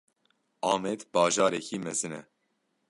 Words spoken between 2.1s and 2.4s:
e.